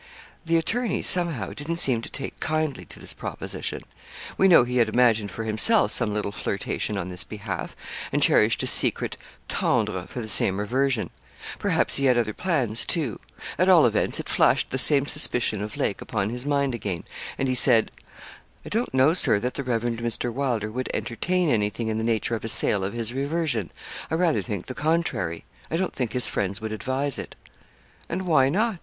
The 0.47 0.57
attorney, 0.57 1.03
somehow, 1.03 1.53
didn't 1.53 1.75
seem 1.75 2.01
to 2.01 2.09
take 2.09 2.39
kindly 2.39 2.85
to 2.85 2.99
this 2.99 3.13
proposition. 3.13 3.83
We 4.35 4.47
know 4.47 4.63
he 4.63 4.77
had 4.77 4.89
imagined 4.89 5.29
for 5.29 5.43
himself 5.43 5.91
some 5.91 6.11
little 6.11 6.31
flirtation 6.31 6.97
on 6.97 7.09
this 7.09 7.23
behalf, 7.23 7.75
and 8.11 8.19
cherished 8.19 8.63
a 8.63 8.65
secret 8.65 9.15
tendre 9.47 10.07
for 10.07 10.19
the 10.19 10.27
same 10.27 10.59
reversion. 10.59 11.11
Perhaps 11.59 11.97
he 11.97 12.05
had 12.05 12.17
other 12.17 12.33
plans, 12.33 12.83
too. 12.83 13.19
At 13.59 13.69
all 13.69 13.85
events 13.85 14.19
it 14.19 14.27
flashed 14.27 14.71
the 14.71 14.79
same 14.79 15.05
suspicion 15.05 15.61
of 15.61 15.77
Lake 15.77 16.01
upon 16.01 16.31
his 16.31 16.47
mind 16.47 16.73
again; 16.73 17.03
and 17.37 17.47
he 17.47 17.53
said 17.53 17.91
'I 18.65 18.69
don't 18.69 18.93
know, 18.95 19.13
Sir, 19.13 19.39
that 19.39 19.53
the 19.53 19.63
Reverend 19.63 19.99
Mr. 19.99 20.33
Wylder 20.33 20.71
would 20.71 20.89
entertain 20.95 21.47
anything 21.47 21.89
in 21.89 21.97
the 21.97 22.03
nature 22.03 22.33
of 22.33 22.43
a 22.43 22.47
sale 22.47 22.83
of 22.83 22.93
his 22.93 23.13
reversion. 23.13 23.69
I 24.09 24.15
rather 24.15 24.41
think 24.41 24.65
the 24.65 24.73
contrary. 24.73 25.45
I 25.69 25.77
don't 25.77 25.93
think 25.93 26.13
his 26.13 26.25
friends 26.25 26.59
would 26.59 26.71
advise 26.71 27.19
it.' 27.19 27.35
'And 28.09 28.23
why 28.23 28.49
not? 28.49 28.79